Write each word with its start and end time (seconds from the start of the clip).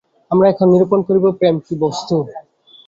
আমরা 0.31 0.45
এখন 0.49 0.67
নিরূপণ 0.71 0.99
করিব, 1.07 1.25
প্রেম 1.39 1.55
কি 1.65 1.73
বস্তু। 1.83 2.15